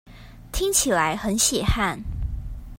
[0.51, 1.99] 聽起來很血汗